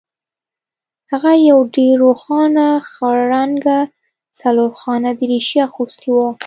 هغه 1.11 1.31
یو 1.49 1.59
ډیر 1.75 1.93
روښانه 2.05 2.67
خړ 2.89 3.15
رنګه 3.35 3.79
څلورخانه 4.39 5.09
دریشي 5.19 5.57
اغوستې 5.67 6.09
وه 6.15 6.27